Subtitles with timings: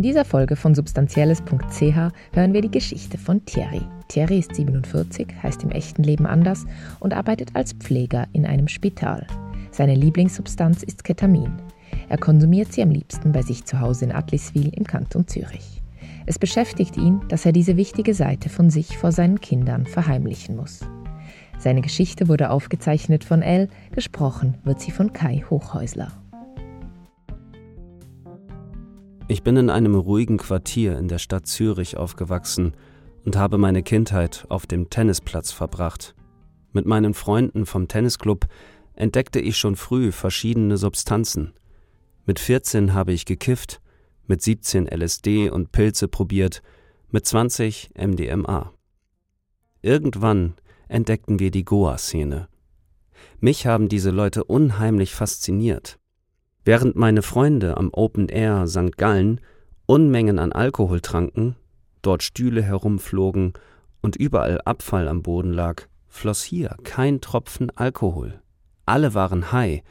[0.00, 1.82] In dieser Folge von substanzielles.ch
[2.32, 3.82] hören wir die Geschichte von Thierry.
[4.08, 6.64] Thierry ist 47, heißt im echten Leben anders
[7.00, 9.26] und arbeitet als Pfleger in einem Spital.
[9.70, 11.52] Seine Lieblingssubstanz ist Ketamin.
[12.08, 15.82] Er konsumiert sie am liebsten bei sich zu Hause in Atliswil im Kanton Zürich.
[16.24, 20.80] Es beschäftigt ihn, dass er diese wichtige Seite von sich vor seinen Kindern verheimlichen muss.
[21.58, 26.10] Seine Geschichte wurde aufgezeichnet von Elle, gesprochen wird sie von Kai Hochhäusler.
[29.30, 32.74] Ich bin in einem ruhigen Quartier in der Stadt Zürich aufgewachsen
[33.24, 36.16] und habe meine Kindheit auf dem Tennisplatz verbracht.
[36.72, 38.48] Mit meinen Freunden vom Tennisclub
[38.94, 41.52] entdeckte ich schon früh verschiedene Substanzen.
[42.26, 43.80] Mit 14 habe ich gekifft,
[44.26, 46.60] mit 17 LSD und Pilze probiert,
[47.10, 48.72] mit 20 MDMA.
[49.80, 50.54] Irgendwann
[50.88, 52.48] entdeckten wir die Goa-Szene.
[53.38, 56.00] Mich haben diese Leute unheimlich fasziniert.
[56.64, 58.96] Während meine Freunde am Open Air St.
[58.96, 59.40] Gallen
[59.86, 61.56] Unmengen an Alkohol tranken,
[62.02, 63.54] dort Stühle herumflogen
[64.02, 68.40] und überall Abfall am Boden lag, floss hier kein Tropfen Alkohol.
[68.86, 69.82] Alle waren high,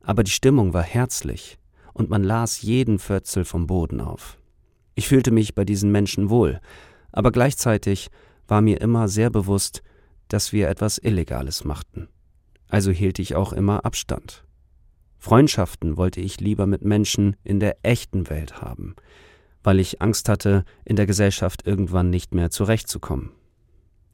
[0.00, 1.58] aber die Stimmung war herzlich
[1.92, 4.38] und man las jeden Fötzel vom Boden auf.
[4.94, 6.60] Ich fühlte mich bei diesen Menschen wohl,
[7.10, 8.08] aber gleichzeitig
[8.46, 9.82] war mir immer sehr bewusst,
[10.28, 12.08] dass wir etwas Illegales machten.
[12.68, 14.44] Also hielt ich auch immer Abstand.
[15.22, 18.96] Freundschaften wollte ich lieber mit Menschen in der echten Welt haben,
[19.62, 23.30] weil ich Angst hatte, in der Gesellschaft irgendwann nicht mehr zurechtzukommen.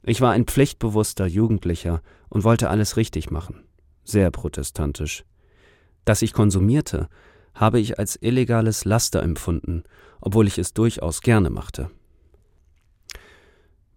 [0.03, 3.63] Ich war ein pflichtbewusster Jugendlicher und wollte alles richtig machen,
[4.03, 5.25] sehr protestantisch.
[6.05, 7.09] Dass ich konsumierte,
[7.55, 9.85] habe ich als illegales Laster empfunden,
[10.21, 11.89] obwohl ich es durchaus gerne machte.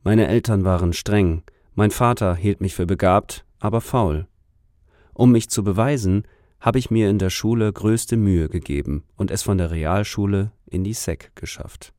[0.03, 1.43] Meine Eltern waren streng,
[1.75, 4.27] mein Vater hielt mich für begabt, aber faul.
[5.13, 6.27] Um mich zu beweisen,
[6.63, 10.85] habe ich mir in der Schule größte Mühe gegeben und es von der Realschule in
[10.85, 11.93] die Sek geschafft.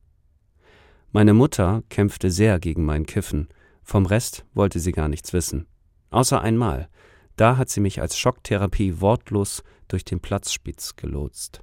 [1.12, 3.48] Meine Mutter kämpfte sehr gegen mein Kiffen,
[3.82, 5.66] vom Rest wollte sie gar nichts wissen.
[6.10, 6.88] Außer einmal,
[7.36, 11.62] da hat sie mich als Schocktherapie wortlos durch den Platzspitz gelotst.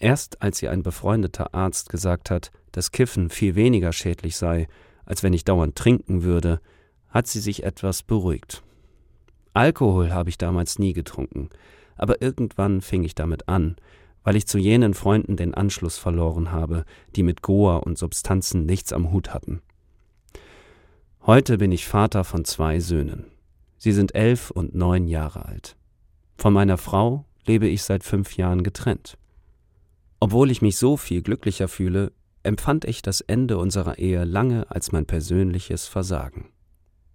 [0.00, 4.66] Erst als ihr ein befreundeter Arzt gesagt hat, dass Kiffen viel weniger schädlich sei,
[5.04, 6.60] als wenn ich dauernd trinken würde,
[7.08, 8.64] hat sie sich etwas beruhigt.
[9.58, 11.50] Alkohol habe ich damals nie getrunken,
[11.96, 13.74] aber irgendwann fing ich damit an,
[14.22, 16.84] weil ich zu jenen Freunden den Anschluss verloren habe,
[17.16, 19.60] die mit Goa und Substanzen nichts am Hut hatten.
[21.26, 23.32] Heute bin ich Vater von zwei Söhnen.
[23.78, 25.74] Sie sind elf und neun Jahre alt.
[26.36, 29.18] Von meiner Frau lebe ich seit fünf Jahren getrennt.
[30.20, 32.12] Obwohl ich mich so viel glücklicher fühle,
[32.44, 36.48] empfand ich das Ende unserer Ehe lange als mein persönliches Versagen.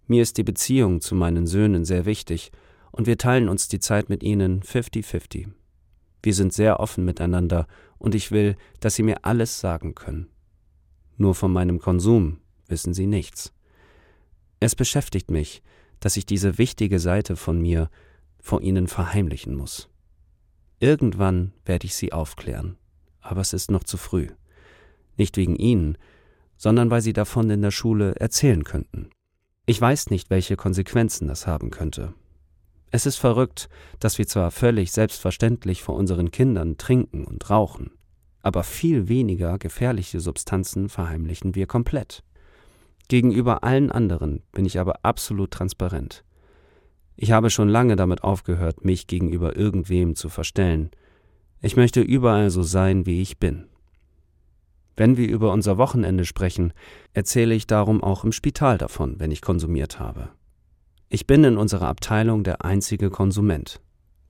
[0.07, 2.51] Mir ist die Beziehung zu meinen Söhnen sehr wichtig
[2.91, 5.49] und wir teilen uns die Zeit mit ihnen 50-50.
[6.21, 10.27] Wir sind sehr offen miteinander und ich will, dass sie mir alles sagen können.
[11.17, 13.53] Nur von meinem Konsum wissen sie nichts.
[14.59, 15.61] Es beschäftigt mich,
[15.99, 17.89] dass ich diese wichtige Seite von mir
[18.39, 19.89] vor ihnen verheimlichen muss.
[20.79, 22.77] Irgendwann werde ich sie aufklären,
[23.21, 24.27] aber es ist noch zu früh.
[25.17, 25.97] Nicht wegen ihnen,
[26.57, 29.09] sondern weil sie davon in der Schule erzählen könnten.
[29.65, 32.13] Ich weiß nicht, welche Konsequenzen das haben könnte.
[32.91, 33.69] Es ist verrückt,
[33.99, 37.91] dass wir zwar völlig selbstverständlich vor unseren Kindern trinken und rauchen,
[38.41, 42.23] aber viel weniger gefährliche Substanzen verheimlichen wir komplett.
[43.07, 46.25] Gegenüber allen anderen bin ich aber absolut transparent.
[47.15, 50.91] Ich habe schon lange damit aufgehört, mich gegenüber irgendwem zu verstellen.
[51.61, 53.69] Ich möchte überall so sein, wie ich bin.
[54.95, 56.73] Wenn wir über unser Wochenende sprechen,
[57.13, 60.29] erzähle ich darum auch im Spital davon, wenn ich konsumiert habe.
[61.09, 63.81] Ich bin in unserer Abteilung der einzige Konsument.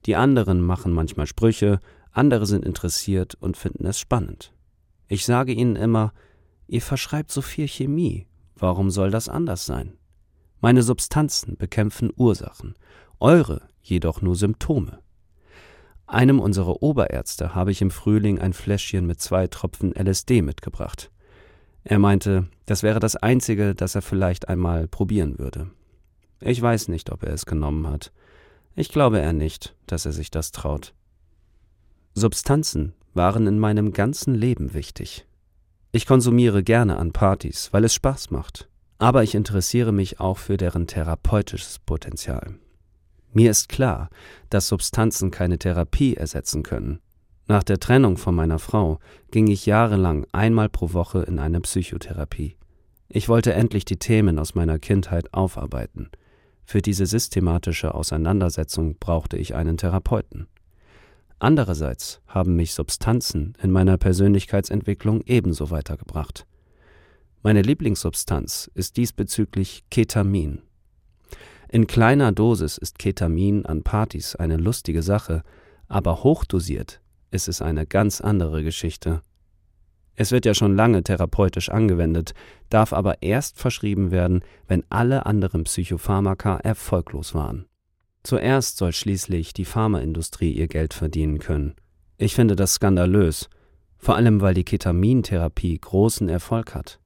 [0.06, 1.80] Die anderen machen manchmal Sprüche,
[2.12, 4.52] andere sind interessiert und finden es spannend.
[5.08, 6.12] Ich sage ihnen immer,
[6.66, 9.98] ihr verschreibt so viel Chemie, warum soll das anders sein?
[10.60, 12.74] Meine Substanzen bekämpfen Ursachen,
[13.20, 15.03] eure jedoch nur Symptome.
[16.06, 21.10] Einem unserer Oberärzte habe ich im Frühling ein Fläschchen mit zwei Tropfen LSD mitgebracht.
[21.82, 25.70] Er meinte, das wäre das Einzige, das er vielleicht einmal probieren würde.
[26.40, 28.12] Ich weiß nicht, ob er es genommen hat.
[28.74, 30.94] Ich glaube eher nicht, dass er sich das traut.
[32.14, 35.26] Substanzen waren in meinem ganzen Leben wichtig.
[35.92, 38.68] Ich konsumiere gerne an Partys, weil es Spaß macht,
[38.98, 42.56] aber ich interessiere mich auch für deren therapeutisches Potenzial.
[43.34, 44.10] Mir ist klar,
[44.48, 47.00] dass Substanzen keine Therapie ersetzen können.
[47.48, 49.00] Nach der Trennung von meiner Frau
[49.32, 52.56] ging ich jahrelang einmal pro Woche in eine Psychotherapie.
[53.08, 56.10] Ich wollte endlich die Themen aus meiner Kindheit aufarbeiten.
[56.64, 60.46] Für diese systematische Auseinandersetzung brauchte ich einen Therapeuten.
[61.40, 66.46] Andererseits haben mich Substanzen in meiner Persönlichkeitsentwicklung ebenso weitergebracht.
[67.42, 70.62] Meine Lieblingssubstanz ist diesbezüglich Ketamin.
[71.68, 75.42] In kleiner Dosis ist Ketamin an Partys eine lustige Sache,
[75.88, 77.00] aber hochdosiert
[77.30, 79.22] ist es eine ganz andere Geschichte.
[80.16, 82.34] Es wird ja schon lange therapeutisch angewendet,
[82.70, 87.66] darf aber erst verschrieben werden, wenn alle anderen Psychopharmaka erfolglos waren.
[88.22, 91.74] Zuerst soll schließlich die Pharmaindustrie ihr Geld verdienen können.
[92.16, 93.50] Ich finde das skandalös,
[93.98, 97.00] vor allem weil die Ketamintherapie großen Erfolg hat.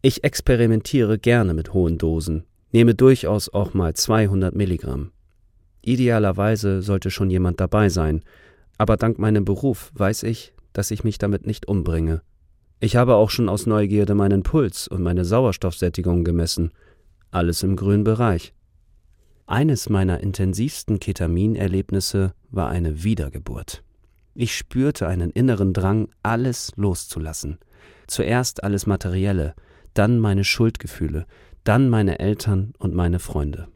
[0.00, 2.46] Ich experimentiere gerne mit hohen Dosen,
[2.76, 5.10] nehme durchaus auch mal 200 Milligramm.
[5.80, 8.20] Idealerweise sollte schon jemand dabei sein,
[8.76, 12.20] aber dank meinem Beruf weiß ich, dass ich mich damit nicht umbringe.
[12.78, 16.70] Ich habe auch schon aus Neugierde meinen Puls und meine Sauerstoffsättigung gemessen.
[17.30, 18.52] Alles im grünen Bereich.
[19.46, 23.84] Eines meiner intensivsten Ketaminerlebnisse war eine Wiedergeburt.
[24.34, 27.56] Ich spürte einen inneren Drang, alles loszulassen.
[28.06, 29.54] Zuerst alles Materielle,
[29.94, 31.24] dann meine Schuldgefühle,
[31.68, 33.68] dann meine Eltern und meine Freunde.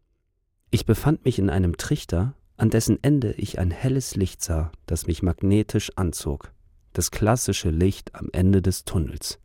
[0.71, 5.07] Ich befand mich in einem Trichter, an dessen Ende ich ein helles Licht sah, das
[5.07, 6.53] mich magnetisch anzog
[6.93, 9.39] das klassische Licht am Ende des Tunnels.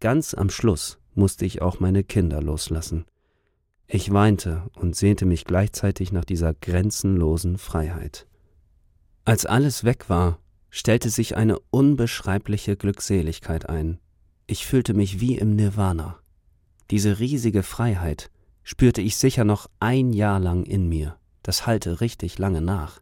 [0.00, 3.04] Ganz am Schluss musste ich auch meine Kinder loslassen.
[3.86, 8.26] Ich weinte und sehnte mich gleichzeitig nach dieser grenzenlosen Freiheit.
[9.24, 10.38] Als alles weg war,
[10.70, 13.98] stellte sich eine unbeschreibliche Glückseligkeit ein.
[14.46, 16.18] Ich fühlte mich wie im Nirvana.
[16.90, 18.30] Diese riesige Freiheit
[18.62, 21.18] spürte ich sicher noch ein Jahr lang in mir.
[21.42, 23.00] Das halte richtig lange nach.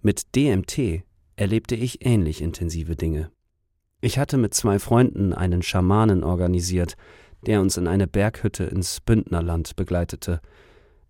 [0.00, 1.02] Mit DMT
[1.36, 3.30] erlebte ich ähnlich intensive Dinge.
[4.00, 6.96] Ich hatte mit zwei Freunden einen Schamanen organisiert,
[7.46, 10.40] der uns in eine Berghütte ins Bündnerland begleitete.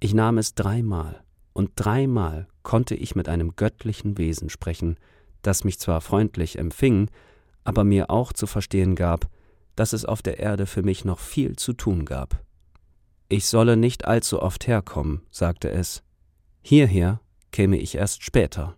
[0.01, 1.23] Ich nahm es dreimal,
[1.53, 4.97] und dreimal konnte ich mit einem göttlichen Wesen sprechen,
[5.43, 7.11] das mich zwar freundlich empfing,
[7.65, 9.29] aber mir auch zu verstehen gab,
[9.77, 12.43] dass es auf der Erde für mich noch viel zu tun gab.
[13.29, 16.03] Ich solle nicht allzu oft herkommen, sagte es.
[16.63, 17.21] Hierher
[17.53, 18.77] käme ich erst später.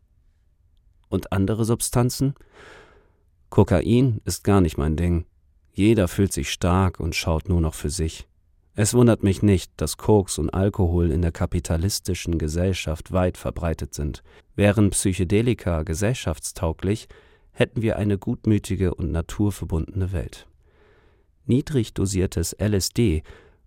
[1.09, 2.35] Und andere Substanzen?
[3.51, 5.25] Kokain ist gar nicht mein Ding.
[5.73, 8.27] Jeder fühlt sich stark und schaut nur noch für sich.
[8.75, 14.23] Es wundert mich nicht, dass Koks und Alkohol in der kapitalistischen Gesellschaft weit verbreitet sind.
[14.55, 17.09] Wären Psychedelika gesellschaftstauglich,
[17.53, 20.48] hätten wir eine gutmütige und naturverbundene Welt.
[21.49, 23.23] Niedrig dosiertes LSD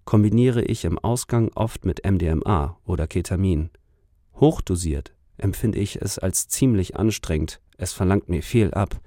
[0.06, 3.72] kombiniere ich im Ausgang oft mit MDMA oder Ketamin.
[4.36, 9.02] Hochdosiert empfinde ich es als ziemlich anstrengend, es verlangt mir viel ab.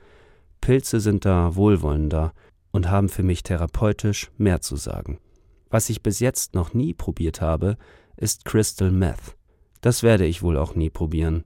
[0.61, 2.33] Pilze sind da wohlwollender
[2.73, 5.21] und haben für mich therapeutisch mehr zu sagen.
[5.71, 7.77] Was ich bis jetzt noch nie probiert habe,
[8.17, 9.37] ist Crystal Meth.
[9.83, 11.45] Das werde ich wohl auch nie probieren.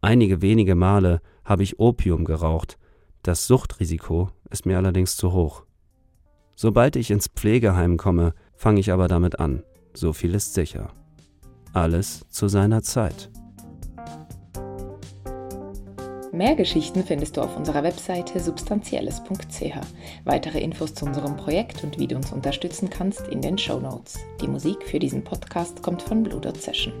[0.00, 2.78] Einige wenige Male habe ich Opium geraucht,
[3.22, 5.64] das Suchtrisiko ist mir allerdings zu hoch.
[6.54, 9.62] Sobald ich ins Pflegeheim komme, fange ich aber damit an,
[9.94, 10.90] so viel ist sicher.
[11.72, 13.30] Alles zu seiner Zeit.
[16.32, 19.74] Mehr Geschichten findest du auf unserer Webseite substanzielles.ch.
[20.24, 24.18] Weitere Infos zu unserem Projekt und wie du uns unterstützen kannst in den Show Notes.
[24.40, 26.94] Die Musik für diesen Podcast kommt von Blue Dot Session.